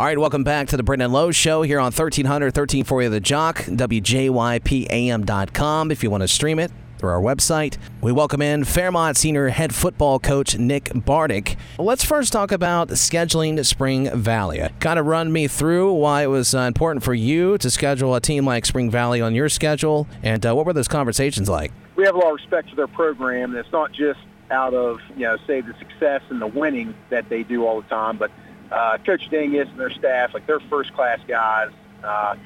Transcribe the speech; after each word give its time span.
All 0.00 0.06
right, 0.06 0.18
welcome 0.18 0.44
back 0.44 0.68
to 0.68 0.78
the 0.78 0.82
Brendan 0.82 1.12
Lowe 1.12 1.30
Show 1.30 1.60
here 1.60 1.78
on 1.78 1.92
1300, 1.92 2.56
1340 2.56 3.08
The 3.08 3.20
Jock, 3.20 3.58
WJYPAM.com 3.58 5.90
if 5.90 6.02
you 6.02 6.08
want 6.08 6.22
to 6.22 6.28
stream 6.28 6.58
it 6.58 6.72
through 6.96 7.10
our 7.10 7.20
website. 7.20 7.76
We 8.00 8.10
welcome 8.10 8.40
in 8.40 8.64
Fairmont 8.64 9.18
Senior 9.18 9.50
Head 9.50 9.74
Football 9.74 10.18
Coach 10.18 10.56
Nick 10.56 10.90
Bardick. 10.94 11.58
Let's 11.78 12.02
first 12.02 12.32
talk 12.32 12.50
about 12.50 12.88
scheduling 12.88 13.62
Spring 13.62 14.10
Valley. 14.18 14.66
Kind 14.80 14.98
of 14.98 15.04
run 15.04 15.34
me 15.34 15.48
through 15.48 15.92
why 15.92 16.22
it 16.22 16.28
was 16.28 16.54
uh, 16.54 16.60
important 16.60 17.04
for 17.04 17.12
you 17.12 17.58
to 17.58 17.70
schedule 17.70 18.14
a 18.14 18.22
team 18.22 18.46
like 18.46 18.64
Spring 18.64 18.90
Valley 18.90 19.20
on 19.20 19.34
your 19.34 19.50
schedule, 19.50 20.08
and 20.22 20.46
uh, 20.46 20.56
what 20.56 20.64
were 20.64 20.72
those 20.72 20.88
conversations 20.88 21.50
like? 21.50 21.72
We 21.96 22.06
have 22.06 22.14
a 22.14 22.18
lot 22.18 22.28
of 22.28 22.36
respect 22.36 22.70
for 22.70 22.76
their 22.76 22.88
program, 22.88 23.50
and 23.50 23.58
it's 23.58 23.70
not 23.70 23.92
just 23.92 24.20
out 24.50 24.72
of, 24.72 24.98
you 25.14 25.26
know, 25.26 25.36
say 25.46 25.60
the 25.60 25.74
success 25.78 26.22
and 26.30 26.40
the 26.40 26.46
winning 26.46 26.94
that 27.10 27.28
they 27.28 27.42
do 27.42 27.66
all 27.66 27.82
the 27.82 27.88
time, 27.88 28.16
but 28.16 28.30
uh, 28.70 28.98
Coach 28.98 29.28
Dingess 29.30 29.68
and 29.70 29.78
their 29.78 29.90
staff, 29.90 30.34
like 30.34 30.46
they're 30.46 30.60
first 30.60 30.92
class 30.92 31.20
guys. 31.26 31.70
Uh, 32.02 32.36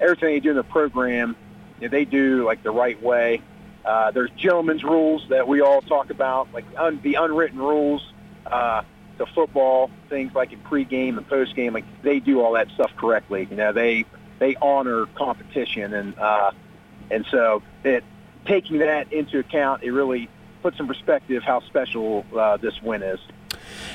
everything 0.00 0.28
they 0.34 0.40
do 0.40 0.50
in 0.50 0.56
the 0.56 0.64
program, 0.64 1.36
you 1.80 1.88
know, 1.88 1.90
they 1.90 2.04
do 2.04 2.44
like 2.44 2.62
the 2.62 2.70
right 2.70 3.00
way. 3.02 3.42
Uh, 3.84 4.10
there's 4.10 4.30
gentlemen's 4.32 4.82
rules 4.82 5.24
that 5.28 5.46
we 5.46 5.60
all 5.60 5.80
talk 5.80 6.10
about, 6.10 6.52
like 6.52 6.64
un- 6.76 7.00
the 7.02 7.14
unwritten 7.14 7.58
rules 7.58 8.02
uh, 8.46 8.82
to 9.18 9.26
football, 9.26 9.90
things 10.08 10.34
like 10.34 10.52
in 10.52 10.60
pregame 10.60 11.16
and 11.16 11.28
postgame. 11.28 11.72
Like 11.72 11.84
they 12.02 12.18
do 12.18 12.40
all 12.40 12.54
that 12.54 12.68
stuff 12.70 12.90
correctly. 12.96 13.46
You 13.48 13.56
know, 13.56 13.72
they 13.72 14.04
they 14.38 14.56
honor 14.56 15.06
competition, 15.14 15.94
and 15.94 16.18
uh, 16.18 16.50
and 17.10 17.24
so 17.30 17.62
it 17.84 18.02
taking 18.46 18.78
that 18.78 19.12
into 19.12 19.38
account, 19.38 19.82
it 19.82 19.90
really 19.90 20.28
puts 20.62 20.80
in 20.80 20.86
perspective 20.86 21.42
how 21.42 21.60
special 21.60 22.24
uh, 22.36 22.56
this 22.56 22.80
win 22.82 23.02
is. 23.02 23.20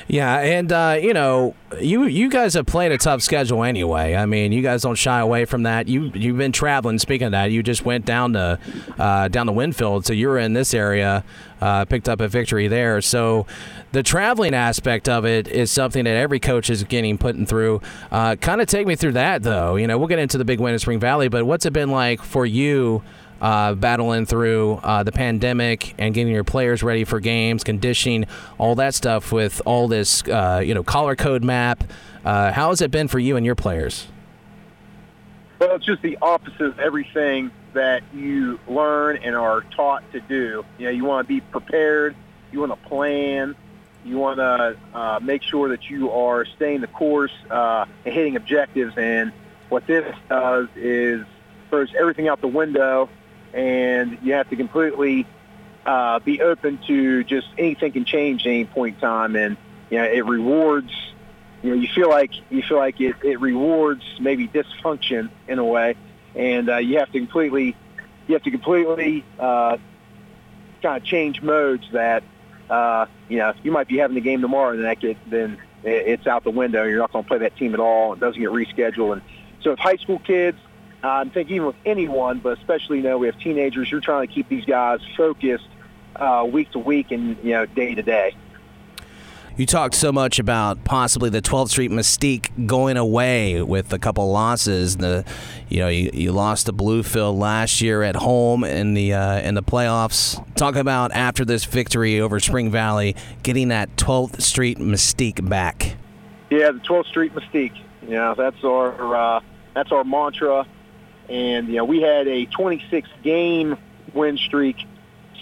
Yeah, 0.08 0.38
and 0.38 0.72
uh, 0.72 0.98
you 1.00 1.12
know, 1.14 1.54
you 1.80 2.04
you 2.04 2.28
guys 2.28 2.54
have 2.54 2.66
played 2.66 2.92
a 2.92 2.98
tough 2.98 3.22
schedule 3.22 3.62
anyway. 3.64 4.14
I 4.14 4.26
mean, 4.26 4.52
you 4.52 4.62
guys 4.62 4.82
don't 4.82 4.96
shy 4.96 5.20
away 5.20 5.44
from 5.44 5.62
that. 5.62 5.88
You 5.88 6.10
you've 6.14 6.36
been 6.36 6.52
traveling. 6.52 6.98
Speaking 6.98 7.26
of 7.26 7.32
that, 7.32 7.50
you 7.50 7.62
just 7.62 7.84
went 7.84 8.04
down 8.04 8.32
to 8.34 8.58
uh, 8.98 9.28
down 9.28 9.46
to 9.46 9.52
Winfield, 9.52 10.04
so 10.06 10.12
you're 10.12 10.38
in 10.38 10.52
this 10.52 10.74
area, 10.74 11.24
uh, 11.60 11.84
picked 11.84 12.08
up 12.08 12.20
a 12.20 12.28
victory 12.28 12.68
there. 12.68 13.00
So 13.00 13.46
the 13.92 14.02
traveling 14.02 14.54
aspect 14.54 15.08
of 15.08 15.24
it 15.24 15.48
is 15.48 15.70
something 15.70 16.04
that 16.04 16.16
every 16.16 16.40
coach 16.40 16.68
is 16.68 16.82
getting 16.84 17.18
putting 17.18 17.46
through. 17.46 17.80
Uh, 18.10 18.36
kind 18.36 18.60
of 18.60 18.66
take 18.66 18.86
me 18.86 18.96
through 18.96 19.12
that 19.12 19.42
though. 19.42 19.76
You 19.76 19.86
know, 19.86 19.98
we'll 19.98 20.08
get 20.08 20.18
into 20.18 20.38
the 20.38 20.44
big 20.44 20.60
win 20.60 20.72
in 20.72 20.78
Spring 20.78 21.00
Valley, 21.00 21.28
but 21.28 21.44
what's 21.46 21.64
it 21.66 21.72
been 21.72 21.90
like 21.90 22.22
for 22.22 22.44
you? 22.44 23.02
Uh, 23.42 23.74
battling 23.74 24.24
through 24.24 24.74
uh, 24.84 25.02
the 25.02 25.10
pandemic 25.10 25.94
and 25.98 26.14
getting 26.14 26.32
your 26.32 26.44
players 26.44 26.82
ready 26.82 27.04
for 27.04 27.18
games, 27.18 27.64
conditioning, 27.64 28.24
all 28.56 28.76
that 28.76 28.94
stuff 28.94 29.32
with 29.32 29.60
all 29.66 29.88
this, 29.88 30.22
uh, 30.28 30.62
you 30.64 30.72
know, 30.72 30.84
color 30.84 31.16
code 31.16 31.42
map. 31.42 31.82
Uh, 32.24 32.52
how 32.52 32.68
has 32.68 32.80
it 32.80 32.92
been 32.92 33.08
for 33.08 33.18
you 33.18 33.36
and 33.36 33.44
your 33.44 33.56
players? 33.56 34.06
Well, 35.58 35.74
it's 35.74 35.84
just 35.84 36.02
the 36.02 36.18
opposite 36.22 36.60
of 36.60 36.78
everything 36.78 37.50
that 37.72 38.04
you 38.14 38.60
learn 38.68 39.16
and 39.16 39.34
are 39.34 39.62
taught 39.62 40.10
to 40.12 40.20
do. 40.20 40.64
You 40.78 40.84
know, 40.86 40.90
you 40.90 41.04
want 41.04 41.26
to 41.26 41.28
be 41.28 41.40
prepared, 41.40 42.14
you 42.52 42.60
want 42.60 42.70
to 42.70 42.88
plan, 42.88 43.56
you 44.04 44.18
want 44.18 44.38
to 44.38 44.76
uh, 44.94 45.20
make 45.20 45.42
sure 45.42 45.68
that 45.70 45.90
you 45.90 46.12
are 46.12 46.44
staying 46.44 46.80
the 46.80 46.86
course 46.86 47.32
uh, 47.50 47.86
and 48.04 48.14
hitting 48.14 48.36
objectives. 48.36 48.96
And 48.96 49.32
what 49.68 49.86
this 49.88 50.14
does 50.28 50.68
is 50.76 51.24
throws 51.70 51.92
everything 51.98 52.28
out 52.28 52.40
the 52.40 52.46
window 52.46 53.08
and 53.52 54.18
you 54.22 54.34
have 54.34 54.48
to 54.50 54.56
completely 54.56 55.26
uh, 55.84 56.18
be 56.20 56.40
open 56.40 56.78
to 56.86 57.24
just 57.24 57.48
anything 57.58 57.92
can 57.92 58.04
change 58.04 58.42
at 58.46 58.50
any 58.50 58.64
point 58.64 58.96
in 58.96 59.00
time, 59.00 59.36
and 59.36 59.56
you 59.90 59.98
know 59.98 60.04
it 60.04 60.24
rewards. 60.24 60.92
You 61.62 61.70
know, 61.70 61.76
you 61.76 61.88
feel 61.88 62.08
like 62.08 62.32
you 62.50 62.62
feel 62.62 62.78
like 62.78 63.00
it, 63.00 63.16
it 63.22 63.40
rewards 63.40 64.02
maybe 64.20 64.48
dysfunction 64.48 65.30
in 65.48 65.58
a 65.58 65.64
way, 65.64 65.96
and 66.34 66.68
uh, 66.68 66.76
you 66.76 66.98
have 66.98 67.10
to 67.12 67.18
completely 67.18 67.76
you 68.26 68.34
have 68.34 68.42
to 68.42 68.50
completely 68.50 69.24
uh, 69.38 69.76
kind 70.82 70.96
of 70.96 71.04
change 71.04 71.42
modes 71.42 71.84
that 71.92 72.22
uh, 72.70 73.06
you 73.28 73.38
know 73.38 73.52
you 73.62 73.70
might 73.70 73.88
be 73.88 73.98
having 73.98 74.14
the 74.14 74.20
game 74.20 74.40
tomorrow, 74.40 74.72
and 74.72 74.84
that 74.84 75.00
get, 75.00 75.16
then 75.28 75.58
it's 75.84 76.26
out 76.26 76.44
the 76.44 76.50
window. 76.50 76.84
You're 76.84 76.98
not 76.98 77.12
going 77.12 77.24
to 77.24 77.28
play 77.28 77.38
that 77.38 77.56
team 77.56 77.74
at 77.74 77.80
all. 77.80 78.12
It 78.12 78.20
doesn't 78.20 78.40
get 78.40 78.50
rescheduled, 78.50 79.14
and 79.14 79.22
so 79.62 79.72
if 79.72 79.78
high 79.78 79.96
school 79.96 80.20
kids 80.20 80.58
uh, 81.04 81.08
I'm 81.08 81.30
thinking 81.30 81.56
even 81.56 81.66
with 81.68 81.76
anyone, 81.84 82.38
but 82.38 82.58
especially 82.58 82.98
you 82.98 83.02
know 83.02 83.18
we 83.18 83.26
have 83.26 83.38
teenagers. 83.38 83.90
You're 83.90 84.00
trying 84.00 84.26
to 84.26 84.32
keep 84.32 84.48
these 84.48 84.64
guys 84.64 85.00
focused 85.16 85.68
uh, 86.16 86.46
week 86.50 86.70
to 86.72 86.78
week 86.78 87.10
and 87.10 87.36
you 87.42 87.52
know 87.52 87.66
day 87.66 87.94
to 87.94 88.02
day. 88.02 88.34
You 89.54 89.66
talked 89.66 89.94
so 89.94 90.12
much 90.12 90.38
about 90.38 90.82
possibly 90.82 91.28
the 91.28 91.42
12th 91.42 91.68
Street 91.68 91.90
mystique 91.90 92.66
going 92.66 92.96
away 92.96 93.60
with 93.60 93.92
a 93.92 93.98
couple 93.98 94.30
losses. 94.30 94.96
The, 94.96 95.26
you 95.68 95.80
know, 95.80 95.88
you, 95.88 96.10
you 96.14 96.32
lost 96.32 96.66
to 96.66 96.72
Bluefield 96.72 97.38
last 97.38 97.82
year 97.82 98.02
at 98.02 98.16
home 98.16 98.64
in 98.64 98.94
the 98.94 99.12
uh, 99.12 99.40
in 99.40 99.54
the 99.54 99.62
playoffs. 99.62 100.42
Talk 100.54 100.76
about 100.76 101.12
after 101.12 101.44
this 101.44 101.66
victory 101.66 102.18
over 102.18 102.40
Spring 102.40 102.70
Valley, 102.70 103.14
getting 103.42 103.68
that 103.68 103.94
12th 103.96 104.40
Street 104.40 104.78
mystique 104.78 105.46
back. 105.46 105.96
Yeah, 106.48 106.70
the 106.70 106.80
12th 106.80 107.06
Street 107.08 107.34
mystique. 107.34 107.78
Yeah, 108.08 108.32
that's 108.34 108.64
our 108.64 109.16
uh, 109.36 109.40
that's 109.74 109.92
our 109.92 110.02
mantra 110.02 110.66
and, 111.32 111.68
you 111.68 111.76
know, 111.76 111.84
we 111.84 112.02
had 112.02 112.28
a 112.28 112.44
26 112.44 113.08
game 113.22 113.78
win 114.12 114.36
streak 114.36 114.76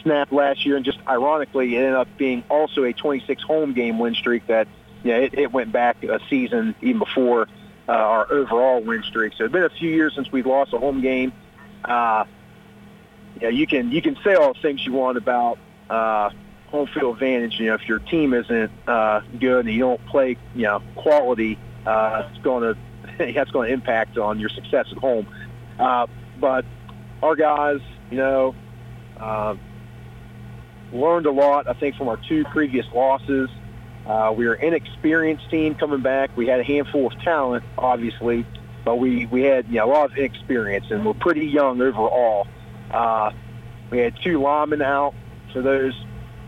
snap 0.03 0.31
last 0.31 0.65
year. 0.65 0.77
And 0.77 0.85
just 0.85 0.99
ironically, 1.09 1.75
it 1.75 1.81
ended 1.81 1.95
up 1.95 2.09
being 2.17 2.45
also 2.49 2.85
a 2.85 2.93
26 2.93 3.43
home 3.43 3.73
game 3.73 3.99
win 3.99 4.15
streak 4.15 4.47
that, 4.47 4.69
you 5.03 5.13
know, 5.13 5.21
it, 5.21 5.35
it 5.35 5.53
went 5.53 5.73
back 5.73 6.05
a 6.05 6.21
season 6.31 6.77
even 6.81 7.01
before 7.01 7.49
uh, 7.89 7.93
our 7.93 8.33
overall 8.33 8.81
win 8.81 9.03
streak. 9.03 9.33
So 9.37 9.45
it's 9.45 9.53
been 9.53 9.65
a 9.65 9.69
few 9.69 9.91
years 9.91 10.15
since 10.15 10.31
we've 10.31 10.47
lost 10.47 10.73
a 10.73 10.79
home 10.79 11.01
game. 11.01 11.33
Uh, 11.85 12.25
you 13.35 13.43
know, 13.43 13.49
you 13.49 13.67
can 13.67 13.91
you 13.91 14.01
can 14.01 14.17
say 14.23 14.35
all 14.35 14.53
the 14.53 14.61
things 14.61 14.87
you 14.87 14.93
want 14.93 15.19
about 15.19 15.59
uh, 15.89 16.31
home 16.69 16.87
field 16.87 17.15
advantage. 17.15 17.59
You 17.59 17.67
know, 17.67 17.75
if 17.75 17.89
your 17.89 17.99
team 17.99 18.33
isn't 18.33 18.71
uh, 18.87 19.23
good 19.41 19.67
and 19.67 19.75
you 19.75 19.81
don't 19.81 20.07
play, 20.07 20.37
you 20.55 20.63
know, 20.63 20.83
quality, 20.95 21.59
uh, 21.85 22.29
it's 22.31 22.43
going 22.43 22.75
to 23.19 23.33
that's 23.35 23.51
going 23.51 23.69
to 23.69 23.75
impact 23.75 24.19
on 24.19 24.39
your 24.39 24.51
success 24.51 24.87
at 24.93 24.99
home. 24.99 25.27
Uh, 25.81 26.07
but 26.39 26.65
our 27.23 27.35
guys, 27.35 27.81
you 28.11 28.19
know, 28.19 28.55
uh, 29.19 29.55
learned 30.93 31.27
a 31.27 31.31
lot, 31.31 31.69
I 31.69 31.73
think, 31.73 31.97
from 31.97 32.09
our 32.09 32.19
two 32.29 32.45
previous 32.45 32.87
losses. 32.95 33.49
Uh, 34.07 34.33
we 34.37 34.47
were 34.47 34.55
an 34.55 34.75
inexperienced 34.75 35.51
team 35.51 35.75
coming 35.75 36.03
back. 36.03 36.37
We 36.37 36.47
had 36.47 36.61
a 36.61 36.65
handful 36.65 37.07
of 37.07 37.19
talent, 37.23 37.65
obviously, 37.79 38.47
but 38.85 38.97
we, 38.97 39.27
we 39.27 39.43
had 39.43 39.69
you 39.69 39.77
know, 39.77 39.87
a 39.87 39.91
lot 39.93 40.11
of 40.11 40.19
experience, 40.19 40.87
and 40.91 41.05
we're 41.05 41.15
pretty 41.15 41.47
young 41.47 41.81
overall. 41.81 42.47
Uh, 42.91 43.31
we 43.91 43.99
had 43.99 44.15
two 44.23 44.41
linemen 44.41 44.83
out 44.83 45.15
for 45.53 45.63
those 45.63 45.95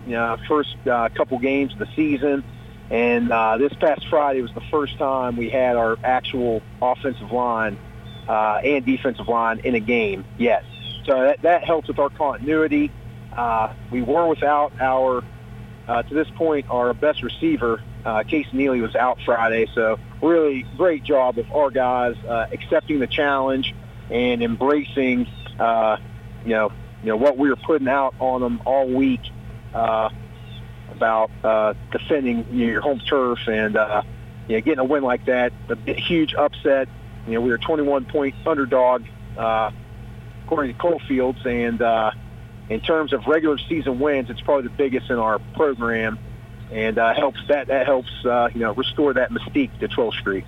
you 0.07 0.13
know, 0.13 0.37
first 0.49 0.77
uh, 0.87 1.09
couple 1.15 1.39
games 1.39 1.73
of 1.73 1.79
the 1.79 1.89
season. 1.95 2.45
And 2.91 3.33
uh, 3.33 3.57
this 3.59 3.73
past 3.75 4.07
Friday 4.09 4.43
was 4.43 4.53
the 4.53 4.63
first 4.71 4.99
time 4.99 5.37
we 5.37 5.49
had 5.49 5.77
our 5.77 5.97
actual 6.05 6.63
offensive 6.81 7.31
line 7.31 7.79
uh, 8.29 8.61
and 8.65 8.85
defensive 8.85 9.29
line 9.29 9.61
in 9.61 9.75
a 9.75 9.81
game 9.81 10.25
yet. 10.39 10.65
So 11.05 11.23
that, 11.23 11.43
that 11.43 11.65
helps 11.65 11.89
with 11.89 11.99
our 11.99 12.11
continuity. 12.11 12.91
Uh, 13.33 13.73
we 13.91 14.03
were 14.03 14.29
without 14.29 14.73
our, 14.81 15.25
uh, 15.89 16.03
to 16.03 16.15
this 16.15 16.29
point, 16.31 16.67
our 16.71 16.95
best 16.95 17.23
receiver, 17.23 17.83
uh, 18.05 18.23
Casey 18.25 18.51
Neely, 18.53 18.81
was 18.81 18.95
out 18.95 19.19
Friday. 19.25 19.67
So 19.75 19.99
really 20.21 20.65
great 20.77 21.03
job 21.03 21.39
of 21.39 21.51
our 21.53 21.71
guys 21.71 22.17
uh, 22.29 22.47
accepting 22.53 22.99
the 23.01 23.07
challenge 23.07 23.75
and 24.11 24.43
embracing, 24.43 25.27
uh, 25.59 25.97
you 26.45 26.51
know, 26.51 26.73
you 27.03 27.09
know 27.09 27.17
what 27.17 27.37
we 27.37 27.49
were 27.49 27.57
putting 27.57 27.89
out 27.89 28.15
on 28.21 28.41
them 28.41 28.63
all 28.65 28.87
week 28.87 29.23
uh, 29.75 30.09
about 30.93 31.31
defending 31.91 32.47
your 32.53 32.81
home 32.81 33.01
turf 33.01 33.41
and 33.49 33.75
you 34.47 34.57
know, 34.57 34.61
getting 34.61 34.79
a 34.79 34.85
win 34.85 35.03
like 35.03 35.25
that. 35.25 35.53
A 35.69 35.93
huge 35.95 36.35
upset 36.35 36.89
you 37.27 37.35
know, 37.35 37.41
we 37.41 37.51
were 37.51 37.59
21 37.59 38.07
point 38.07 38.35
underdog 38.47 39.05
uh, 39.37 39.71
according 40.45 40.75
to 40.75 40.79
Coalfields, 40.79 41.39
and 41.47 41.81
uh, 41.81 42.11
in 42.69 42.81
terms 42.81 43.13
of 43.13 43.27
regular 43.27 43.59
season 43.69 43.99
wins, 43.99 44.31
it's 44.31 44.41
probably 44.41 44.65
the 44.65 44.75
biggest 44.77 45.11
in 45.11 45.19
our 45.19 45.39
program, 45.55 46.19
and 46.71 46.99
uh, 46.99 47.15
helps 47.15 47.41
that 47.49 47.69
that 47.69 47.87
helps 47.87 48.11
uh, 48.25 48.49
you 48.53 48.61
know 48.61 48.75
restore 48.75 49.15
that 49.15 49.31
mystique 49.31 49.77
to 49.81 49.89
12th 49.89 50.15
Street. 50.21 50.45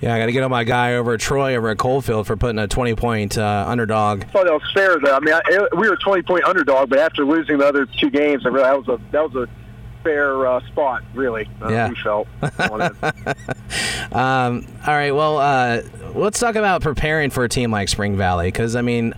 Yeah, 0.00 0.14
I 0.14 0.18
got 0.18 0.26
to 0.26 0.32
get 0.32 0.42
on 0.42 0.50
my 0.50 0.64
guy 0.64 0.94
over 0.96 1.14
at 1.14 1.20
Troy 1.20 1.56
over 1.56 1.70
at 1.70 1.78
Coalfield 1.78 2.26
for 2.26 2.36
putting 2.36 2.58
a 2.58 2.68
20 2.68 2.94
point 2.96 3.38
uh, 3.38 3.64
underdog. 3.66 4.24
I 4.24 4.26
thought 4.26 4.44
that 4.44 4.52
was 4.52 4.70
fair 4.74 4.98
though. 5.00 5.16
I 5.16 5.20
mean, 5.20 5.34
I, 5.34 5.68
we 5.76 5.88
were 5.88 5.94
a 5.94 5.98
20 5.98 6.22
point 6.22 6.44
underdog, 6.44 6.90
but 6.90 6.98
after 6.98 7.24
losing 7.24 7.58
the 7.58 7.66
other 7.66 7.86
two 7.86 8.10
games, 8.10 8.44
I 8.44 8.50
really 8.50 8.64
that 8.64 8.78
was 8.78 8.88
a 8.88 9.00
that 9.12 9.32
was 9.32 9.48
a 9.48 9.65
fair 10.06 10.46
uh, 10.46 10.60
spot, 10.68 11.02
really. 11.14 11.48
Uh, 11.60 11.68
yeah. 11.68 11.88
We 11.88 11.96
felt. 11.96 12.28
um, 14.12 14.66
all 14.86 14.94
right. 14.94 15.10
Well, 15.10 15.38
uh, 15.38 15.82
let's 16.14 16.38
talk 16.38 16.54
about 16.54 16.80
preparing 16.80 17.30
for 17.30 17.44
a 17.44 17.48
team 17.48 17.70
like 17.70 17.88
Spring 17.88 18.16
Valley, 18.16 18.48
because 18.48 18.76
I 18.76 18.82
mean. 18.82 19.14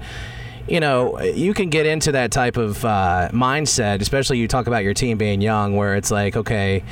You 0.70 0.80
know, 0.80 1.18
you 1.22 1.54
can 1.54 1.70
get 1.70 1.86
into 1.86 2.12
that 2.12 2.30
type 2.30 2.58
of 2.58 2.84
uh, 2.84 3.30
mindset, 3.32 4.02
especially 4.02 4.36
you 4.36 4.46
talk 4.46 4.66
about 4.66 4.84
your 4.84 4.92
team 4.92 5.16
being 5.16 5.40
young, 5.40 5.76
where 5.76 5.96
it's 5.96 6.10
like, 6.10 6.36
okay, 6.36 6.84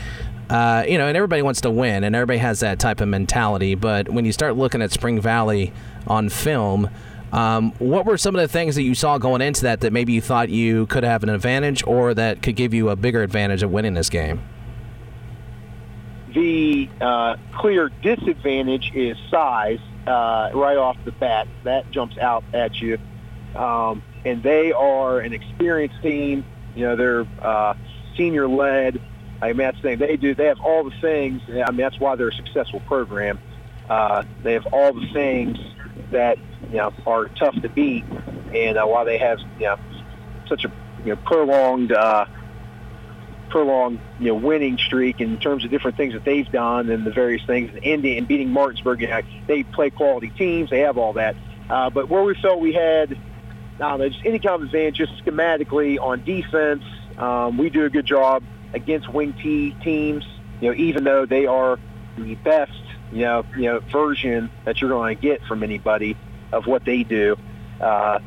uh, 0.48 0.84
you 0.88 0.96
know, 0.96 1.08
and 1.08 1.14
everybody 1.14 1.42
wants 1.42 1.60
to 1.60 1.70
win, 1.70 2.02
and 2.02 2.16
everybody 2.16 2.38
has 2.38 2.60
that 2.60 2.78
type 2.78 3.02
of 3.02 3.08
mentality. 3.08 3.74
But 3.74 4.08
when 4.08 4.24
you 4.24 4.32
start 4.32 4.56
looking 4.56 4.80
at 4.80 4.92
Spring 4.92 5.20
Valley 5.20 5.74
on 6.06 6.30
film, 6.30 6.88
um, 7.32 7.72
what 7.78 8.06
were 8.06 8.16
some 8.16 8.34
of 8.34 8.40
the 8.40 8.48
things 8.48 8.76
that 8.76 8.82
you 8.82 8.94
saw 8.94 9.18
going 9.18 9.42
into 9.42 9.62
that 9.62 9.80
that 9.80 9.92
maybe 9.92 10.12
you 10.12 10.20
thought 10.20 10.48
you 10.48 10.86
could 10.86 11.04
have 11.04 11.22
an 11.22 11.28
advantage, 11.28 11.82
or 11.86 12.14
that 12.14 12.42
could 12.42 12.56
give 12.56 12.72
you 12.72 12.88
a 12.88 12.96
bigger 12.96 13.22
advantage 13.22 13.62
of 13.62 13.70
winning 13.70 13.94
this 13.94 14.10
game? 14.10 14.42
The 16.34 16.88
uh, 17.00 17.36
clear 17.54 17.88
disadvantage 18.02 18.92
is 18.94 19.16
size 19.30 19.80
uh, 20.06 20.50
right 20.54 20.76
off 20.76 20.96
the 21.04 21.12
bat. 21.12 21.48
That 21.64 21.90
jumps 21.90 22.18
out 22.18 22.44
at 22.52 22.80
you. 22.80 22.98
Um, 23.54 24.02
and 24.24 24.42
they 24.42 24.72
are 24.72 25.20
an 25.20 25.32
experienced 25.32 26.02
team. 26.02 26.44
You 26.74 26.86
know, 26.86 26.96
they're 26.96 27.26
uh, 27.40 27.74
senior 28.16 28.48
led. 28.48 29.00
I 29.40 29.48
mean, 29.48 29.58
that's 29.58 29.76
the 29.78 29.82
thing. 29.82 29.98
They 29.98 30.16
do. 30.16 30.34
They 30.34 30.46
have 30.46 30.60
all 30.60 30.84
the 30.84 30.96
things. 31.00 31.42
I 31.48 31.70
mean, 31.70 31.78
that's 31.78 31.98
why 31.98 32.16
they're 32.16 32.28
a 32.28 32.34
successful 32.34 32.80
program. 32.80 33.38
Uh, 33.88 34.24
they 34.42 34.54
have 34.54 34.66
all 34.72 34.92
the 34.92 35.06
things 35.12 35.58
that 36.10 36.38
you 36.70 36.76
know 36.76 36.92
are 37.06 37.26
tough 37.26 37.60
to 37.60 37.68
beat, 37.68 38.04
and 38.54 38.78
uh, 38.78 38.84
why 38.84 39.04
they 39.04 39.18
have 39.18 39.38
you 39.58 39.66
know 39.66 39.78
such 40.48 40.64
a 40.64 40.72
you 41.04 41.14
know 41.14 41.16
prolonged 41.16 41.92
uh, 41.92 42.26
prolonged 43.48 44.00
you 44.18 44.28
know 44.28 44.34
winning 44.34 44.78
streak 44.78 45.20
in 45.20 45.38
terms 45.38 45.64
of 45.64 45.70
different 45.70 45.96
things 45.96 46.14
that 46.14 46.24
they've 46.24 46.50
done 46.50 46.90
and 46.90 47.04
the 47.04 47.10
various 47.10 47.44
things. 47.46 47.70
And 47.72 47.82
Indy 47.82 48.18
and 48.18 48.28
beating 48.28 48.50
Martinsburg, 48.50 49.00
you 49.00 49.08
know, 49.08 49.20
they 49.46 49.62
play 49.62 49.90
quality 49.90 50.30
teams. 50.30 50.70
They 50.70 50.80
have 50.80 50.98
all 50.98 51.14
that. 51.14 51.36
Uh, 51.68 51.90
but 51.90 52.08
where 52.08 52.22
we 52.22 52.34
felt 52.34 52.60
we 52.60 52.72
had 52.72 53.18
I 53.80 54.08
just 54.08 54.24
any 54.24 54.38
kind 54.38 54.56
of 54.56 54.62
advantage, 54.62 54.96
just 54.96 55.24
schematically 55.24 55.98
on 56.00 56.22
defense, 56.24 56.84
um, 57.18 57.58
we 57.58 57.70
do 57.70 57.84
a 57.84 57.90
good 57.90 58.06
job 58.06 58.42
against 58.72 59.12
wing 59.12 59.34
T 59.42 59.76
teams. 59.82 60.26
You 60.60 60.70
know, 60.70 60.76
even 60.76 61.04
though 61.04 61.26
they 61.26 61.46
are 61.46 61.78
the 62.16 62.34
best, 62.36 62.72
you 63.12 63.22
know, 63.22 63.44
you 63.56 63.64
know, 63.64 63.80
version 63.92 64.50
that 64.64 64.80
you're 64.80 64.90
going 64.90 65.16
to 65.16 65.20
get 65.20 65.42
from 65.44 65.62
anybody 65.62 66.16
of 66.52 66.66
what 66.66 66.84
they 66.84 67.02
do. 67.02 67.36
Uh, 67.80 68.18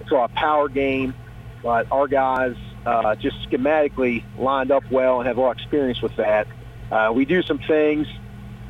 it's 0.00 0.10
a 0.10 0.28
power 0.34 0.68
game, 0.68 1.14
but 1.62 1.86
our 1.90 2.08
guys 2.08 2.56
uh, 2.86 3.14
just 3.16 3.36
schematically 3.48 4.24
lined 4.38 4.70
up 4.70 4.84
well 4.90 5.20
and 5.20 5.28
have 5.28 5.38
a 5.38 5.40
lot 5.40 5.52
of 5.52 5.58
experience 5.58 6.02
with 6.02 6.16
that. 6.16 6.46
Uh, 6.90 7.12
we 7.14 7.24
do 7.24 7.42
some 7.42 7.58
things 7.58 8.06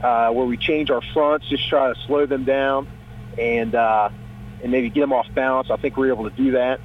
uh, 0.03 0.31
where 0.31 0.47
we 0.47 0.57
change 0.57 0.91
our 0.91 1.03
fronts, 1.13 1.49
just 1.49 1.69
try 1.69 1.93
to 1.93 2.01
slow 2.07 2.27
them 2.27 2.45
down 2.45 2.87
and 3.39 3.75
uh, 3.75 4.11
and 4.63 4.71
maybe 4.71 4.91
get 4.91 5.01
them 5.01 5.13
off 5.13 5.27
balance. 5.35 5.69
I 5.71 5.77
think 5.77 5.97
we 5.97 6.09
are 6.09 6.13
able 6.13 6.29
to 6.31 6.37
do 6.37 6.53
that. 6.53 6.81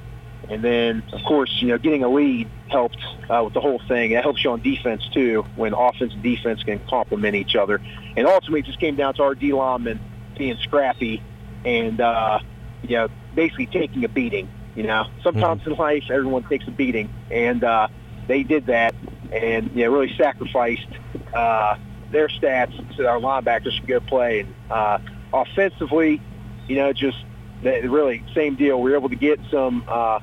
And 0.50 0.62
then, 0.62 1.02
of 1.12 1.22
course, 1.24 1.50
you 1.60 1.68
know, 1.68 1.78
getting 1.78 2.04
a 2.04 2.08
lead 2.08 2.48
helped 2.68 2.98
uh, 3.28 3.42
with 3.44 3.54
the 3.54 3.60
whole 3.60 3.80
thing. 3.86 4.12
It 4.12 4.22
helps 4.22 4.42
you 4.42 4.50
on 4.50 4.62
defense 4.62 5.06
too, 5.12 5.44
when 5.56 5.74
offense 5.74 6.14
and 6.14 6.22
defense 6.22 6.62
can 6.62 6.78
complement 6.86 7.34
each 7.34 7.54
other. 7.54 7.80
And 8.16 8.26
ultimately, 8.26 8.60
it 8.60 8.66
just 8.66 8.80
came 8.80 8.96
down 8.96 9.14
to 9.14 9.22
our 9.24 9.34
D 9.34 9.52
linemen 9.52 10.00
being 10.36 10.56
scrappy 10.62 11.22
and 11.64 12.00
uh, 12.00 12.38
you 12.82 12.96
know 12.96 13.08
basically 13.34 13.66
taking 13.66 14.04
a 14.04 14.08
beating. 14.08 14.48
You 14.74 14.84
know, 14.84 15.06
sometimes 15.22 15.62
mm-hmm. 15.62 15.72
in 15.72 15.76
life 15.76 16.04
everyone 16.10 16.44
takes 16.44 16.66
a 16.68 16.70
beating, 16.70 17.12
and 17.30 17.62
uh, 17.64 17.88
they 18.26 18.42
did 18.42 18.66
that, 18.66 18.94
and 19.32 19.70
you 19.74 19.84
know 19.84 19.92
really 19.92 20.14
sacrificed 20.16 20.86
uh, 21.34 21.76
their 22.10 22.28
stats 22.28 22.96
so 22.96 23.06
our 23.06 23.18
linebackers 23.18 23.78
could 23.80 23.88
go 23.88 24.00
play. 24.00 24.40
And 24.40 24.54
uh, 24.70 24.98
offensively, 25.32 26.22
you 26.68 26.76
know, 26.76 26.92
just 26.92 27.18
really 27.62 28.24
same 28.34 28.54
deal. 28.54 28.80
We 28.80 28.90
were 28.90 28.96
able 28.96 29.08
to 29.08 29.16
get 29.16 29.40
some 29.50 29.84
uh, 29.88 30.20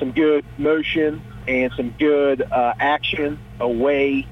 some 0.00 0.10
good 0.10 0.44
motion 0.58 1.22
and 1.46 1.72
some 1.76 1.94
good 1.98 2.42
uh, 2.42 2.74
action 2.80 3.38
away 3.60 4.26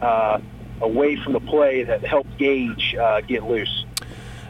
uh, 0.00 0.40
away 0.80 1.16
from 1.16 1.34
the 1.34 1.40
play 1.40 1.82
that 1.82 2.06
helped 2.06 2.38
Gage 2.38 2.94
uh, 2.94 3.20
get 3.20 3.42
loose. 3.44 3.77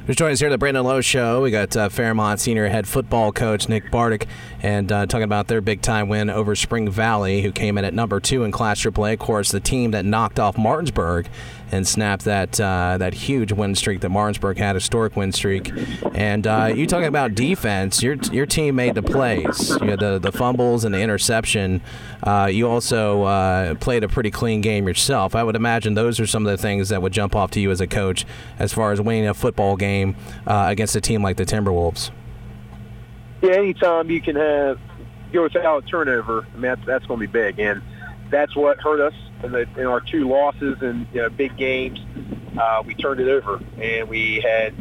Just 0.08 0.20
joining 0.20 0.32
us 0.32 0.40
here 0.40 0.48
at 0.48 0.52
the 0.52 0.56
Brandon 0.56 0.84
Lowe 0.84 1.02
Show. 1.02 1.42
We 1.42 1.50
got 1.50 1.76
uh, 1.76 1.90
Fairmont 1.90 2.40
senior 2.40 2.66
head 2.68 2.88
football 2.88 3.30
coach 3.30 3.68
Nick 3.68 3.90
Bardick, 3.90 4.26
and 4.62 4.90
uh, 4.90 5.04
talking 5.04 5.24
about 5.24 5.48
their 5.48 5.60
big 5.60 5.82
time 5.82 6.08
win 6.08 6.30
over 6.30 6.56
Spring 6.56 6.90
Valley, 6.90 7.42
who 7.42 7.52
came 7.52 7.76
in 7.76 7.84
at 7.84 7.92
number 7.92 8.18
two 8.18 8.42
in 8.42 8.50
Class 8.50 8.80
AAA. 8.80 9.12
Of 9.12 9.18
course, 9.18 9.50
the 9.50 9.60
team 9.60 9.90
that 9.90 10.06
knocked 10.06 10.40
off 10.40 10.56
Martinsburg 10.56 11.28
and 11.70 11.86
snapped 11.86 12.24
that 12.24 12.58
uh, 12.58 12.96
that 12.98 13.12
huge 13.12 13.52
win 13.52 13.74
streak 13.74 14.00
that 14.00 14.08
Martinsburg 14.08 14.56
had, 14.56 14.74
historic 14.76 15.14
win 15.14 15.30
streak. 15.30 15.70
And 16.14 16.46
uh, 16.46 16.72
you 16.74 16.86
talking 16.86 17.08
about 17.08 17.34
defense, 17.34 18.02
your 18.02 18.14
your 18.32 18.46
team 18.46 18.76
made 18.76 18.94
the 18.94 19.02
plays. 19.02 19.76
You 19.82 19.90
had 19.90 20.00
the 20.00 20.18
the 20.18 20.32
fumbles 20.32 20.84
and 20.84 20.94
the 20.94 21.00
interception. 21.00 21.82
Uh, 22.22 22.48
you 22.50 22.66
also 22.66 23.24
uh, 23.24 23.74
played 23.74 24.04
a 24.04 24.08
pretty 24.08 24.30
clean 24.30 24.62
game 24.62 24.88
yourself. 24.88 25.34
I 25.34 25.42
would 25.42 25.56
imagine 25.56 25.92
those 25.92 26.18
are 26.18 26.26
some 26.26 26.46
of 26.46 26.50
the 26.50 26.60
things 26.60 26.88
that 26.88 27.02
would 27.02 27.12
jump 27.12 27.36
off 27.36 27.50
to 27.50 27.60
you 27.60 27.70
as 27.70 27.82
a 27.82 27.86
coach 27.86 28.24
as 28.58 28.72
far 28.72 28.92
as 28.92 29.00
winning 29.02 29.28
a 29.28 29.34
football 29.34 29.76
game 29.76 29.97
uh, 30.46 30.66
against 30.68 30.96
a 30.96 31.00
team 31.00 31.22
like 31.22 31.36
the 31.36 31.44
Timberwolves. 31.44 32.10
Yeah, 33.42 33.52
anytime 33.52 34.10
you 34.10 34.20
can 34.20 34.36
have 34.36 34.80
go 35.32 35.42
without 35.44 35.86
turnover, 35.86 36.46
I 36.50 36.52
mean 36.54 36.62
that's, 36.62 36.86
that's 36.86 37.06
going 37.06 37.20
to 37.20 37.26
be 37.26 37.32
big, 37.32 37.58
and 37.58 37.82
that's 38.30 38.54
what 38.56 38.80
hurt 38.80 39.00
us 39.00 39.14
in, 39.42 39.52
the, 39.52 39.68
in 39.76 39.86
our 39.86 40.00
two 40.00 40.28
losses 40.28 40.78
and 40.80 41.06
you 41.12 41.22
know, 41.22 41.30
big 41.30 41.56
games. 41.56 42.00
Uh, 42.58 42.82
we 42.84 42.94
turned 42.94 43.20
it 43.20 43.28
over, 43.28 43.62
and 43.80 44.08
we 44.08 44.40
had 44.40 44.74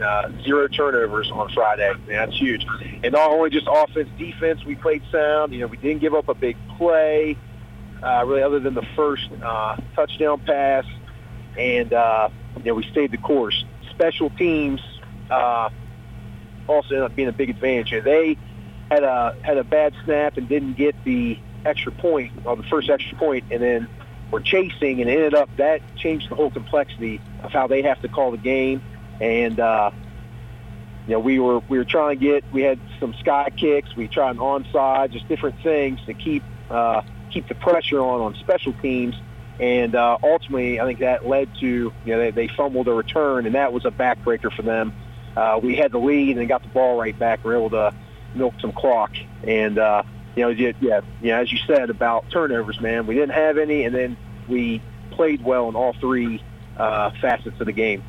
uh, 0.00 0.30
zero 0.42 0.68
turnovers 0.68 1.30
on 1.30 1.50
Friday. 1.52 1.90
And 1.90 2.08
that's 2.08 2.36
huge. 2.36 2.64
And 3.02 3.12
not 3.12 3.30
only 3.30 3.50
just 3.50 3.66
offense, 3.70 4.08
defense, 4.18 4.64
we 4.64 4.74
played 4.74 5.02
sound. 5.10 5.52
You 5.52 5.60
know, 5.60 5.66
we 5.66 5.76
didn't 5.76 6.00
give 6.00 6.14
up 6.14 6.28
a 6.28 6.34
big 6.34 6.56
play, 6.76 7.36
uh, 8.02 8.24
really, 8.26 8.42
other 8.42 8.60
than 8.60 8.74
the 8.74 8.86
first 8.96 9.28
uh, 9.42 9.76
touchdown 9.94 10.40
pass, 10.40 10.84
and 11.58 11.92
uh, 11.92 12.28
you 12.58 12.64
know, 12.64 12.74
we 12.74 12.84
stayed 12.90 13.10
the 13.10 13.18
course. 13.18 13.64
Special 13.98 14.30
teams 14.30 14.80
uh, 15.28 15.70
also 16.68 16.94
ended 16.94 17.10
up 17.10 17.16
being 17.16 17.28
a 17.28 17.32
big 17.32 17.50
advantage. 17.50 17.90
Know, 17.90 18.00
they 18.00 18.36
had 18.88 19.02
a 19.02 19.36
had 19.42 19.58
a 19.58 19.64
bad 19.64 19.92
snap 20.04 20.36
and 20.36 20.48
didn't 20.48 20.74
get 20.74 20.94
the 21.04 21.36
extra 21.64 21.90
point, 21.90 22.32
or 22.44 22.56
the 22.56 22.62
first 22.62 22.88
extra 22.90 23.18
point, 23.18 23.46
and 23.50 23.60
then 23.60 23.88
were 24.30 24.40
chasing, 24.40 25.00
and 25.00 25.10
ended 25.10 25.34
up 25.34 25.48
that 25.56 25.80
changed 25.96 26.30
the 26.30 26.36
whole 26.36 26.50
complexity 26.50 27.20
of 27.42 27.50
how 27.50 27.66
they 27.66 27.82
have 27.82 28.00
to 28.02 28.08
call 28.08 28.30
the 28.30 28.36
game. 28.36 28.80
And 29.20 29.58
uh, 29.58 29.90
you 31.08 31.14
know, 31.14 31.20
we 31.20 31.40
were 31.40 31.58
we 31.68 31.78
were 31.78 31.84
trying 31.84 32.16
to 32.16 32.24
get 32.24 32.44
we 32.52 32.62
had 32.62 32.78
some 33.00 33.14
sky 33.14 33.50
kicks, 33.56 33.96
we 33.96 34.06
tried 34.06 34.32
an 34.32 34.36
onside, 34.36 35.10
just 35.10 35.26
different 35.28 35.60
things 35.62 35.98
to 36.06 36.14
keep 36.14 36.44
uh, 36.70 37.02
keep 37.30 37.48
the 37.48 37.56
pressure 37.56 38.00
on 38.00 38.20
on 38.20 38.34
special 38.36 38.74
teams. 38.74 39.16
And 39.60 39.94
uh, 39.94 40.18
ultimately, 40.22 40.80
I 40.80 40.84
think 40.84 41.00
that 41.00 41.26
led 41.26 41.52
to 41.60 41.66
you 41.66 41.92
know 42.06 42.18
they, 42.18 42.30
they 42.30 42.48
fumbled 42.48 42.88
a 42.88 42.92
return, 42.92 43.46
and 43.46 43.54
that 43.54 43.72
was 43.72 43.84
a 43.84 43.90
backbreaker 43.90 44.52
for 44.52 44.62
them. 44.62 44.94
Uh, 45.36 45.58
we 45.62 45.76
had 45.76 45.92
the 45.92 45.98
lead 45.98 46.38
and 46.38 46.48
got 46.48 46.62
the 46.62 46.68
ball 46.68 46.98
right 46.98 47.16
back. 47.18 47.44
We 47.44 47.50
were 47.50 47.56
able 47.56 47.70
to 47.70 47.94
milk 48.34 48.54
some 48.60 48.72
clock, 48.72 49.12
and 49.42 49.78
uh, 49.78 50.02
you 50.36 50.42
know, 50.42 50.48
yeah, 50.50 50.72
yeah, 50.80 51.00
you 51.20 51.28
know, 51.28 51.40
as 51.40 51.52
you 51.52 51.58
said 51.66 51.90
about 51.90 52.30
turnovers, 52.30 52.80
man, 52.80 53.06
we 53.06 53.14
didn't 53.14 53.34
have 53.34 53.58
any, 53.58 53.84
and 53.84 53.94
then 53.94 54.16
we 54.48 54.80
played 55.10 55.42
well 55.42 55.68
in 55.68 55.74
all 55.74 55.92
three 55.94 56.42
uh, 56.76 57.10
facets 57.20 57.58
of 57.60 57.66
the 57.66 57.72
game. 57.72 58.04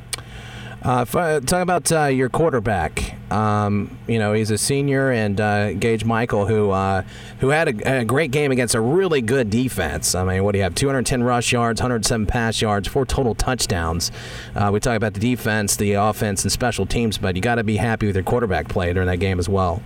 Uh, 0.82 1.04
talk 1.04 1.62
about 1.62 1.90
uh, 1.92 2.04
your 2.04 2.28
quarterback. 2.28 3.19
Um, 3.30 3.96
you 4.06 4.18
know, 4.18 4.32
he's 4.32 4.50
a 4.50 4.58
senior, 4.58 5.10
and 5.10 5.40
uh, 5.40 5.72
Gage 5.74 6.04
Michael, 6.04 6.46
who 6.46 6.70
uh, 6.70 7.02
who 7.38 7.50
had 7.50 7.68
a, 7.68 8.00
a, 8.00 8.04
great 8.04 8.30
game 8.30 8.50
against 8.50 8.74
a 8.74 8.80
really 8.80 9.22
good 9.22 9.50
defense. 9.50 10.14
I 10.14 10.24
mean, 10.24 10.42
what 10.42 10.52
do 10.52 10.58
you 10.58 10.64
have? 10.64 10.74
210 10.74 11.22
rush 11.22 11.52
yards, 11.52 11.80
107 11.80 12.26
pass 12.26 12.60
yards, 12.60 12.88
four 12.88 13.06
total 13.06 13.34
touchdowns. 13.34 14.10
Uh, 14.54 14.70
we 14.72 14.80
talk 14.80 14.96
about 14.96 15.14
the 15.14 15.20
defense, 15.20 15.76
the 15.76 15.92
offense, 15.92 16.42
and 16.42 16.50
special 16.50 16.86
teams, 16.86 17.18
but 17.18 17.36
you 17.36 17.42
got 17.42 17.56
to 17.56 17.64
be 17.64 17.76
happy 17.76 18.06
with 18.06 18.16
your 18.16 18.24
quarterback 18.24 18.68
play 18.68 18.92
during 18.92 19.06
that 19.08 19.18
game 19.18 19.38
as 19.38 19.48
well. 19.48 19.82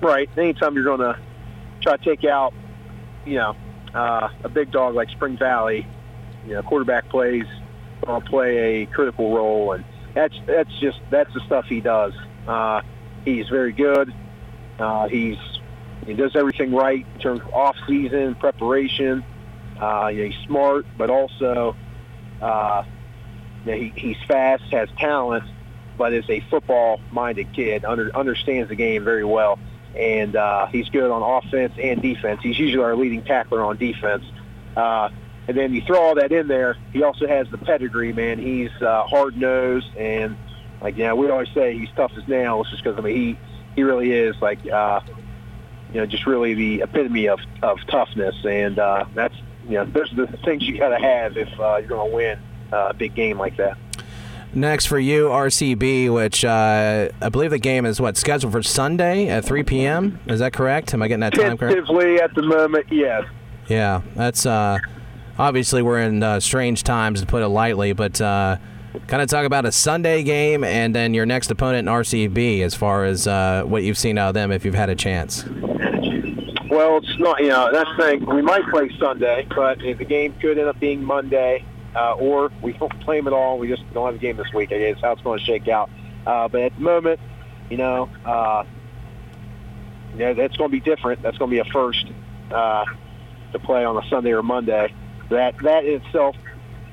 Right. 0.00 0.28
Anytime 0.36 0.74
you're 0.74 0.84
going 0.84 1.00
to 1.00 1.18
try 1.80 1.96
to 1.96 2.04
take 2.04 2.24
out, 2.24 2.54
you 3.24 3.38
know, 3.38 3.56
uh, 3.94 4.28
a 4.44 4.48
big 4.48 4.70
dog 4.70 4.94
like 4.94 5.10
Spring 5.10 5.36
Valley, 5.36 5.86
you 6.46 6.54
know, 6.54 6.62
quarterback 6.62 7.08
plays 7.08 7.46
going 8.04 8.22
play 8.22 8.82
a 8.82 8.86
critical 8.86 9.34
role, 9.34 9.72
and 9.72 9.84
that's 10.14 10.34
that's 10.46 10.70
just 10.80 11.00
that's 11.10 11.32
the 11.34 11.40
stuff 11.46 11.66
he 11.66 11.80
does. 11.80 12.12
Uh, 12.46 12.82
he's 13.24 13.48
very 13.48 13.72
good. 13.72 14.12
Uh, 14.78 15.08
he's 15.08 15.38
he 16.06 16.14
does 16.14 16.34
everything 16.34 16.74
right 16.74 17.06
in 17.14 17.20
terms 17.20 17.40
of 17.40 17.52
off 17.52 17.76
season 17.86 18.34
preparation. 18.34 19.24
Uh, 19.78 20.08
he's 20.08 20.34
smart, 20.46 20.86
but 20.96 21.10
also 21.10 21.76
uh, 22.40 22.82
he, 23.64 23.92
he's 23.96 24.16
fast, 24.28 24.64
has 24.72 24.88
talent, 24.98 25.44
but 25.96 26.12
is 26.12 26.28
a 26.28 26.40
football 26.50 27.00
minded 27.10 27.52
kid. 27.52 27.84
Under, 27.84 28.14
understands 28.14 28.68
the 28.68 28.76
game 28.76 29.04
very 29.04 29.24
well 29.24 29.58
and 29.94 30.36
uh, 30.36 30.66
he's 30.66 30.88
good 30.88 31.10
on 31.10 31.22
offense 31.22 31.74
and 31.80 32.00
defense. 32.00 32.40
He's 32.42 32.58
usually 32.58 32.82
our 32.82 32.96
leading 32.96 33.22
tackler 33.22 33.62
on 33.62 33.76
defense. 33.76 34.24
Uh, 34.76 35.10
and 35.48 35.56
then 35.56 35.74
you 35.74 35.82
throw 35.82 36.00
all 36.00 36.14
that 36.14 36.32
in 36.32 36.48
there, 36.48 36.76
he 36.92 37.02
also 37.02 37.26
has 37.26 37.48
the 37.50 37.58
pedigree, 37.58 38.12
man. 38.12 38.38
He's 38.38 38.70
uh, 38.80 39.04
hard 39.04 39.36
nosed 39.36 39.94
and 39.96 40.36
like 40.80 40.96
yeah, 40.96 41.12
we 41.12 41.30
always 41.30 41.48
say 41.54 41.78
he's 41.78 41.90
tough 41.94 42.12
as 42.16 42.26
nails, 42.26 42.68
just 42.70 42.82
because 42.82 42.98
I 42.98 43.02
mean 43.02 43.16
he 43.16 43.38
he 43.76 43.82
really 43.82 44.12
is 44.12 44.34
like 44.42 44.58
uh, 44.66 45.00
you 45.92 46.00
know 46.00 46.06
just 46.06 46.26
really 46.26 46.54
the 46.54 46.82
epitome 46.82 47.28
of 47.28 47.40
of 47.62 47.78
toughness, 47.86 48.34
and 48.44 48.78
uh, 48.78 49.04
that's 49.14 49.36
you 49.68 49.74
know, 49.74 49.84
those 49.84 50.12
are 50.12 50.26
the 50.26 50.36
things 50.38 50.66
you 50.66 50.78
got 50.78 50.90
to 50.90 50.98
have 50.98 51.36
if 51.36 51.48
uh, 51.60 51.76
you're 51.76 51.88
going 51.88 52.10
to 52.10 52.16
win 52.16 52.38
uh, 52.72 52.88
a 52.90 52.94
big 52.94 53.14
game 53.14 53.38
like 53.38 53.56
that. 53.56 53.78
Next 54.54 54.86
for 54.86 54.98
you, 54.98 55.28
RCB, 55.28 56.12
which 56.12 56.44
uh, 56.44 57.08
I 57.22 57.28
believe 57.30 57.50
the 57.50 57.58
game 57.58 57.86
is 57.86 58.00
what 58.00 58.18
scheduled 58.18 58.52
for 58.52 58.62
Sunday 58.62 59.28
at 59.28 59.46
3 59.46 59.62
p.m. 59.62 60.20
Is 60.26 60.40
that 60.40 60.52
correct? 60.52 60.92
Am 60.92 61.02
I 61.02 61.08
getting 61.08 61.20
that 61.20 61.32
time 61.32 61.56
correct? 61.56 61.74
Tentatively, 61.74 62.20
at 62.20 62.34
the 62.34 62.42
moment, 62.42 62.86
yes. 62.90 63.24
Yeah, 63.68 64.02
that's 64.14 64.44
uh, 64.44 64.78
obviously 65.38 65.82
we're 65.82 66.00
in 66.00 66.22
uh, 66.22 66.40
strange 66.40 66.82
times 66.82 67.20
to 67.20 67.26
put 67.26 67.42
it 67.42 67.48
lightly, 67.48 67.92
but 67.92 68.20
uh, 68.20 68.56
kind 69.06 69.22
of 69.22 69.28
talk 69.28 69.44
about 69.44 69.64
a 69.64 69.72
Sunday 69.72 70.22
game 70.22 70.64
and 70.64 70.94
then 70.94 71.14
your 71.14 71.26
next 71.26 71.50
opponent 71.50 71.88
in 71.88 71.94
RCB 71.94 72.62
as 72.62 72.74
far 72.74 73.04
as 73.04 73.26
uh, 73.26 73.62
what 73.64 73.82
you've 73.82 73.98
seen 73.98 74.18
out 74.18 74.28
of 74.28 74.34
them 74.34 74.52
if 74.52 74.64
you've 74.64 74.74
had 74.74 74.90
a 74.90 74.94
chance. 74.94 75.44
Well, 76.70 76.98
it's 76.98 77.18
not. 77.18 77.40
You 77.40 77.48
know, 77.48 77.70
that's 77.70 77.90
the 77.96 78.02
thing. 78.02 78.26
We 78.26 78.40
might 78.40 78.66
play 78.68 78.90
Sunday, 78.98 79.46
but 79.54 79.78
the 79.78 80.04
game 80.04 80.34
could 80.40 80.58
end 80.58 80.68
up 80.68 80.80
being 80.80 81.04
Monday 81.04 81.64
uh, 81.94 82.14
or 82.14 82.50
we 82.62 82.72
don't 82.72 82.98
play 83.00 83.18
them 83.18 83.26
at 83.26 83.32
all. 83.34 83.58
We 83.58 83.68
just 83.68 83.82
don't 83.92 84.06
have 84.06 84.14
a 84.14 84.18
game 84.18 84.36
this 84.36 84.52
week. 84.54 84.72
I 84.72 84.78
guess 84.78 85.00
how 85.02 85.12
it's 85.12 85.22
going 85.22 85.38
to 85.38 85.44
shake 85.44 85.68
out. 85.68 85.90
Uh, 86.26 86.48
but 86.48 86.62
at 86.62 86.74
the 86.74 86.80
moment, 86.80 87.20
you 87.68 87.76
know, 87.76 88.08
uh, 88.24 88.64
you 90.12 90.20
know 90.20 90.34
that's 90.34 90.56
going 90.56 90.70
to 90.70 90.72
be 90.72 90.80
different. 90.80 91.20
That's 91.22 91.36
going 91.36 91.50
to 91.50 91.54
be 91.54 91.58
a 91.58 91.70
first 91.72 92.06
to 92.50 93.58
play 93.58 93.84
on 93.84 94.02
a 94.02 94.08
Sunday 94.08 94.32
or 94.32 94.42
Monday. 94.42 94.94
That 95.32 95.56
that 95.62 95.84
in 95.84 96.02
itself 96.02 96.36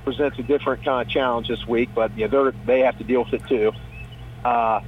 presents 0.03 0.39
a 0.39 0.43
different 0.43 0.83
kind 0.83 1.07
of 1.07 1.11
challenge 1.11 1.47
this 1.47 1.65
week. 1.67 1.89
But 1.93 2.17
you 2.17 2.27
know, 2.27 2.51
they 2.65 2.81
have 2.81 2.97
to 2.97 3.03
deal 3.03 3.23
with 3.23 3.33
it 3.33 3.47
too. 3.47 3.71
Uh, 4.43 4.81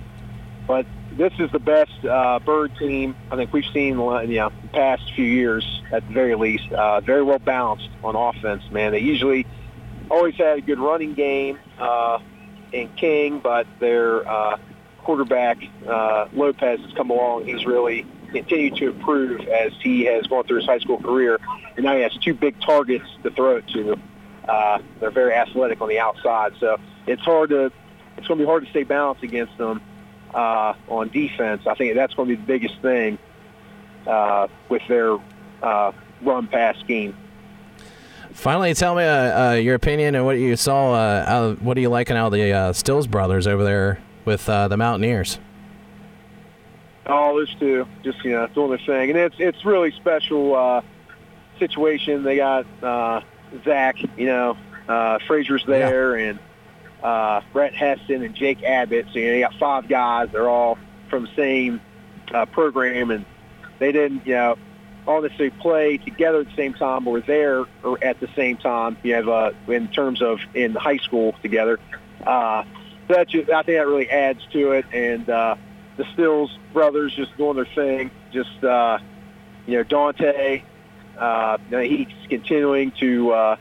but 0.67 0.85
this 1.11 1.33
is 1.39 1.51
the 1.51 1.59
best 1.59 2.05
uh, 2.05 2.39
bird 2.39 2.75
team 2.77 3.15
I 3.29 3.35
think 3.35 3.51
we've 3.53 3.65
seen 3.73 3.89
you 3.89 3.95
know, 3.95 4.25
the 4.25 4.67
past 4.71 5.11
few 5.13 5.25
years, 5.25 5.81
at 5.91 6.07
the 6.07 6.13
very 6.13 6.35
least. 6.35 6.71
Uh, 6.71 7.01
very 7.01 7.23
well 7.23 7.39
balanced 7.39 7.89
on 8.03 8.15
offense, 8.15 8.63
man. 8.71 8.91
They 8.91 8.99
usually 8.99 9.45
always 10.09 10.35
had 10.35 10.57
a 10.57 10.61
good 10.61 10.79
running 10.79 11.13
game 11.13 11.59
uh, 11.79 12.19
in 12.71 12.89
King, 12.95 13.39
but 13.39 13.67
their 13.79 14.27
uh, 14.27 14.57
quarterback 14.99 15.57
uh, 15.87 16.27
Lopez 16.33 16.79
has 16.81 16.93
come 16.93 17.09
along. 17.09 17.45
He's 17.45 17.65
really 17.65 18.05
continued 18.31 18.75
to 18.77 18.89
improve 18.89 19.41
as 19.47 19.73
he 19.81 20.05
has 20.05 20.27
gone 20.27 20.43
through 20.45 20.57
his 20.57 20.65
high 20.65 20.79
school 20.79 20.97
career, 20.97 21.39
and 21.75 21.85
now 21.85 21.95
he 21.95 22.01
has 22.01 22.13
two 22.17 22.33
big 22.33 22.59
targets 22.61 23.05
to 23.23 23.31
throw 23.31 23.57
it 23.57 23.67
to. 23.69 23.97
Uh, 24.47 24.79
they're 24.99 25.11
very 25.11 25.33
athletic 25.33 25.81
on 25.81 25.89
the 25.89 25.99
outside, 25.99 26.53
so 26.59 26.77
it's 27.07 27.21
hard 27.21 27.49
to 27.49 27.71
it's 28.17 28.27
going 28.27 28.37
to 28.37 28.43
be 28.43 28.47
hard 28.47 28.63
to 28.63 28.69
stay 28.69 28.83
balanced 28.83 29.23
against 29.23 29.57
them 29.57 29.81
uh, 30.33 30.73
on 30.87 31.09
defense. 31.09 31.65
I 31.65 31.75
think 31.75 31.95
that's 31.95 32.13
going 32.13 32.29
to 32.29 32.35
be 32.35 32.41
the 32.41 32.47
biggest 32.47 32.79
thing 32.81 33.17
uh, 34.05 34.47
with 34.69 34.81
their 34.87 35.17
uh, 35.61 35.91
run 36.21 36.47
pass 36.47 36.77
scheme. 36.79 37.15
Finally, 38.33 38.73
tell 38.73 38.95
me 38.95 39.03
uh, 39.03 39.49
uh, 39.49 39.53
your 39.53 39.75
opinion 39.75 40.15
and 40.15 40.25
what 40.25 40.37
you 40.37 40.55
saw. 40.55 40.93
Uh, 40.93 41.55
what 41.55 41.77
are 41.77 41.81
you 41.81 41.89
liking 41.89 42.15
out 42.15 42.27
of 42.27 42.33
the 42.33 42.51
uh, 42.51 42.73
Stills 42.73 43.07
brothers 43.07 43.45
over 43.45 43.63
there 43.63 43.99
with 44.23 44.45
the 44.45 44.77
Mountaineers? 44.77 45.39
Oh, 47.11 47.37
those 47.37 47.53
two, 47.55 47.87
just 48.03 48.23
you 48.23 48.31
know, 48.31 48.47
doing 48.47 48.69
their 48.69 48.77
thing, 48.79 49.09
and 49.09 49.19
it's 49.19 49.35
it's 49.39 49.65
really 49.65 49.91
special 49.91 50.55
uh, 50.55 50.81
situation. 51.59 52.23
They 52.23 52.37
got 52.37 52.65
Zach, 53.63 53.97
you 54.17 54.25
know, 54.27 54.57
Frazier's 55.27 55.65
there, 55.67 56.17
yeah. 56.17 56.35
and 57.01 57.43
Brett 57.53 57.73
Heston 57.73 58.23
and 58.23 58.33
Jake 58.33 58.63
Abbott. 58.63 59.07
So 59.11 59.19
you 59.19 59.27
know, 59.27 59.33
you 59.33 59.41
got 59.41 59.55
five 59.59 59.87
guys. 59.87 60.29
They're 60.31 60.49
all 60.49 60.77
from 61.09 61.23
the 61.23 61.35
same 61.35 61.81
program, 62.51 63.11
and 63.11 63.25
they 63.79 63.91
didn't, 63.91 64.25
you 64.25 64.35
know 64.35 64.57
all 65.07 65.21
necessarily 65.21 65.55
play 65.59 65.97
together 65.97 66.41
at 66.41 66.47
the 66.47 66.55
same 66.55 66.73
time 66.73 67.07
or 67.07 67.21
there 67.21 67.65
or 67.83 68.03
at 68.03 68.19
the 68.19 68.29
same 68.35 68.57
time. 68.57 68.97
You 69.03 69.15
have 69.15 69.27
uh, 69.27 69.51
in 69.67 69.87
terms 69.89 70.21
of 70.21 70.39
in 70.53 70.73
high 70.73 70.97
school 70.97 71.35
together. 71.41 71.79
Uh, 72.25 72.63
so 73.07 73.15
that 73.15 73.29
just, 73.29 73.49
I 73.49 73.63
think 73.63 73.77
that 73.77 73.87
really 73.87 74.09
adds 74.09 74.45
to 74.53 74.71
it. 74.73 74.85
And 74.93 75.29
uh, 75.29 75.55
the 76.01 76.13
Stills 76.13 76.57
brothers 76.73 77.13
just 77.15 77.35
doing 77.37 77.55
their 77.55 77.65
thing. 77.65 78.11
Just 78.31 78.63
uh, 78.63 78.97
you 79.67 79.77
know 79.77 79.83
Dante, 79.83 80.63
uh, 81.17 81.57
he's 81.69 82.07
continuing 82.29 82.91
to 82.99 83.31
uh, 83.31 83.55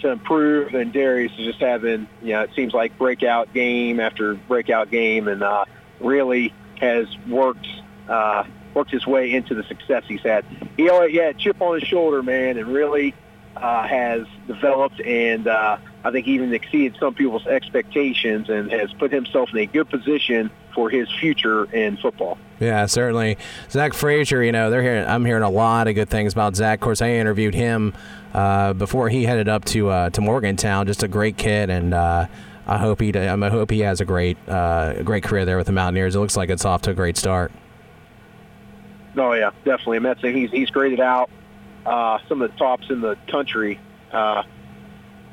to 0.00 0.10
improve, 0.10 0.74
and 0.74 0.92
Darius 0.92 1.32
is 1.38 1.46
just 1.46 1.60
having 1.60 2.08
you 2.22 2.32
know 2.32 2.42
it 2.42 2.50
seems 2.56 2.72
like 2.72 2.98
breakout 2.98 3.52
game 3.54 4.00
after 4.00 4.34
breakout 4.34 4.90
game, 4.90 5.28
and 5.28 5.42
uh, 5.42 5.64
really 6.00 6.52
has 6.80 7.06
worked. 7.28 7.66
Uh, 8.08 8.44
worked 8.74 8.90
his 8.90 9.06
way 9.06 9.32
into 9.32 9.54
the 9.54 9.62
success 9.62 10.02
he's 10.08 10.20
had. 10.22 10.44
He, 10.76 10.82
he 10.82 11.16
had 11.16 11.36
a 11.36 11.38
chip 11.38 11.62
on 11.62 11.78
his 11.78 11.88
shoulder, 11.88 12.24
man, 12.24 12.58
and 12.58 12.66
really 12.66 13.14
uh, 13.56 13.86
has 13.86 14.26
developed 14.48 15.00
and 15.00 15.46
uh, 15.46 15.76
I 16.02 16.10
think 16.10 16.26
even 16.26 16.52
exceeded 16.52 16.96
some 16.98 17.14
people's 17.14 17.46
expectations 17.46 18.50
and 18.50 18.72
has 18.72 18.92
put 18.92 19.12
himself 19.12 19.50
in 19.52 19.58
a 19.58 19.66
good 19.66 19.88
position 19.88 20.50
for 20.74 20.90
his 20.90 21.08
future 21.20 21.64
in 21.72 21.96
football. 21.96 22.38
Yeah, 22.60 22.86
certainly. 22.86 23.36
Zach 23.70 23.94
Frazier, 23.94 24.42
you 24.42 24.52
know, 24.52 24.70
they're 24.70 24.82
hearing, 24.82 25.06
I'm 25.06 25.24
hearing 25.24 25.42
a 25.42 25.50
lot 25.50 25.88
of 25.88 25.94
good 25.94 26.08
things 26.08 26.32
about 26.32 26.56
Zach. 26.56 26.78
Of 26.78 26.82
course, 26.82 27.02
I 27.02 27.10
interviewed 27.10 27.54
him 27.54 27.94
uh, 28.32 28.72
before 28.72 29.08
he 29.08 29.24
headed 29.24 29.48
up 29.48 29.64
to 29.66 29.88
uh, 29.90 30.10
to 30.10 30.20
Morgantown. 30.20 30.86
Just 30.86 31.02
a 31.02 31.08
great 31.08 31.36
kid, 31.36 31.70
and 31.70 31.94
uh, 31.94 32.26
I 32.66 32.78
hope 32.78 33.00
he 33.00 33.16
I 33.16 33.48
hope 33.48 33.70
he 33.70 33.80
has 33.80 34.00
a 34.00 34.04
great 34.04 34.36
uh, 34.48 35.02
great 35.02 35.22
career 35.24 35.44
there 35.44 35.56
with 35.56 35.66
the 35.66 35.72
Mountaineers. 35.72 36.16
It 36.16 36.20
looks 36.20 36.36
like 36.36 36.50
it's 36.50 36.64
off 36.64 36.82
to 36.82 36.90
a 36.90 36.94
great 36.94 37.16
start. 37.16 37.52
Oh 39.16 39.32
yeah, 39.32 39.50
definitely. 39.64 39.98
I 39.98 40.14
mean, 40.14 40.34
he's 40.34 40.50
he's 40.50 40.70
graded 40.70 41.00
out 41.00 41.30
uh, 41.86 42.18
some 42.28 42.42
of 42.42 42.50
the 42.50 42.56
tops 42.56 42.90
in 42.90 43.00
the 43.00 43.16
country 43.28 43.78
uh, 44.12 44.42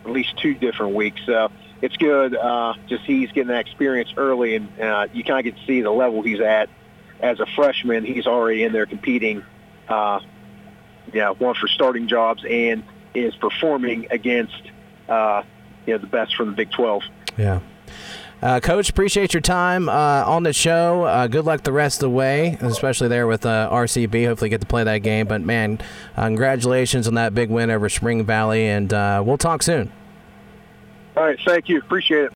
at 0.05 0.12
least 0.12 0.38
two 0.38 0.53
different 0.53 0.95
weeks. 0.95 1.21
So 1.25 1.51
it's 1.81 1.97
good. 1.97 2.35
Uh, 2.35 2.73
just 2.88 3.03
he's 3.03 3.31
getting 3.31 3.47
that 3.47 3.61
experience 3.61 4.13
early, 4.17 4.55
and 4.55 4.79
uh, 4.79 5.07
you 5.13 5.23
kind 5.23 5.39
of 5.39 5.53
get 5.53 5.59
to 5.59 5.65
see 5.65 5.81
the 5.81 5.91
level 5.91 6.21
he's 6.21 6.39
at 6.39 6.69
as 7.19 7.39
a 7.39 7.45
freshman. 7.55 8.05
He's 8.05 8.27
already 8.27 8.63
in 8.63 8.71
there 8.71 8.85
competing. 8.85 9.43
Uh, 9.88 10.19
yeah, 11.13 11.31
one 11.31 11.55
for 11.55 11.67
starting 11.67 12.07
jobs 12.07 12.43
and 12.47 12.83
is 13.13 13.35
performing 13.35 14.07
against 14.11 14.61
uh, 15.09 15.43
you 15.85 15.93
know 15.93 15.97
the 16.00 16.07
best 16.07 16.35
from 16.35 16.47
the 16.47 16.55
Big 16.55 16.71
12. 16.71 17.03
Yeah. 17.38 17.59
Uh, 18.41 18.59
Coach, 18.59 18.89
appreciate 18.89 19.35
your 19.35 19.41
time 19.41 19.88
uh, 19.88 20.23
on 20.25 20.41
the 20.41 20.53
show. 20.53 21.03
Uh, 21.03 21.27
good 21.27 21.45
luck 21.45 21.61
the 21.61 21.71
rest 21.71 21.97
of 21.97 22.01
the 22.01 22.09
way, 22.09 22.57
especially 22.61 23.07
there 23.07 23.27
with 23.27 23.45
uh, 23.45 23.69
RCB. 23.71 24.25
Hopefully, 24.25 24.50
get 24.50 24.61
to 24.61 24.67
play 24.67 24.83
that 24.83 25.00
game. 25.00 25.27
But 25.27 25.41
man, 25.41 25.79
uh, 26.17 26.25
congratulations 26.25 27.07
on 27.07 27.13
that 27.15 27.35
big 27.35 27.51
win 27.51 27.69
over 27.69 27.88
Spring 27.88 28.25
Valley, 28.25 28.65
and 28.65 28.91
uh, 28.91 29.21
we'll 29.23 29.38
talk 29.38 29.61
soon. 29.61 29.91
All 31.17 31.23
right, 31.23 31.39
thank 31.45 31.69
you. 31.69 31.79
Appreciate 31.79 32.25
it. 32.25 32.29